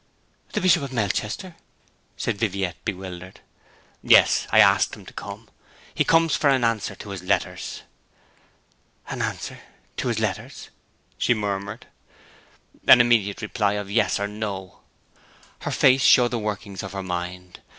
[0.53, 1.55] 'The Bishop of Melchester?'
[2.17, 3.39] said Viviette, bewildered.
[4.01, 4.47] 'Yes.
[4.49, 5.47] I asked him to come.
[5.93, 7.83] He comes for an answer to his letters.'
[9.09, 9.59] 'An answer
[9.97, 10.69] to his letters?'
[11.19, 11.85] she murmured.
[12.87, 14.79] 'An immediate reply of yes or no.'
[15.59, 17.59] Her face showed the workings of her mind.